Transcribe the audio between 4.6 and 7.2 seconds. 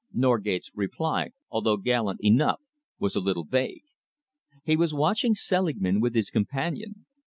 He was watching Selingman with his companion.